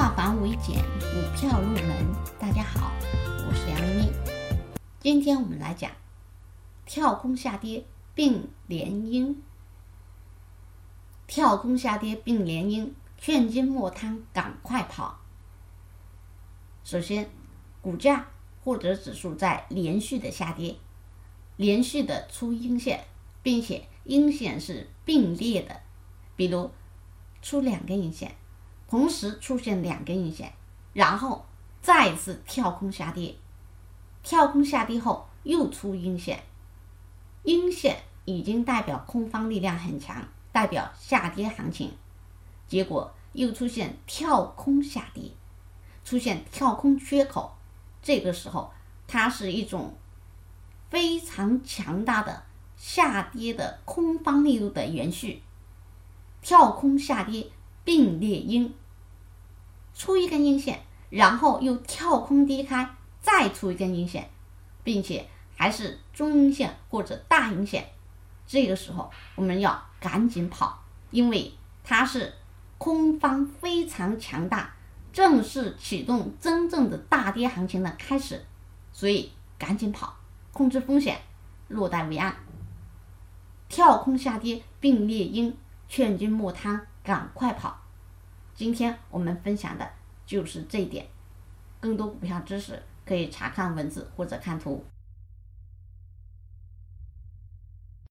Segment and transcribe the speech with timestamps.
[0.00, 2.06] 化繁为简，股票入门。
[2.38, 2.90] 大家好，
[3.46, 4.12] 我是杨明明。
[4.98, 5.92] 今天我们来讲
[6.86, 7.84] 跳空下跌
[8.14, 9.42] 并联阴。
[11.26, 15.20] 跳空下跌并联阴，劝君莫贪，赶快跑。
[16.82, 17.28] 首先，
[17.82, 18.28] 股价
[18.64, 20.76] 或者指数在连续的下跌，
[21.56, 23.04] 连续的出阴线，
[23.42, 25.82] 并且阴线是并列的，
[26.36, 26.70] 比如
[27.42, 28.34] 出两根阴线。
[28.90, 30.52] 同时出现两根阴线，
[30.92, 31.46] 然后
[31.80, 33.36] 再次跳空下跌，
[34.24, 36.42] 跳空下跌后又出阴线，
[37.44, 41.92] 阴线已经代表空方力量很强，代表下跌行情，
[42.66, 45.30] 结果又出现跳空下跌，
[46.04, 47.56] 出现跳空缺口，
[48.02, 48.72] 这个时候
[49.06, 49.94] 它是一种
[50.88, 52.42] 非常强大的
[52.76, 55.40] 下跌的空方力度的延续，
[56.42, 57.46] 跳空下跌
[57.84, 58.74] 并列阴。
[60.00, 62.88] 出一根阴线，然后又跳空低开，
[63.20, 64.30] 再出一根阴线，
[64.82, 67.86] 并且还是中阴线或者大阴线，
[68.46, 71.52] 这个时候我们要赶紧跑，因为
[71.84, 72.32] 它是
[72.78, 74.72] 空方非常强大，
[75.12, 78.42] 正式启动真正的大跌行情的开始，
[78.94, 80.16] 所以赶紧跑，
[80.54, 81.20] 控制风险，
[81.68, 82.34] 落袋为安。
[83.68, 85.54] 跳空下跌并列阴，
[85.90, 87.76] 劝君莫贪，赶快跑。
[88.60, 89.90] 今天我们分享的
[90.26, 91.06] 就是这一点，
[91.80, 94.84] 更多股票知识可以查看文字或者看图。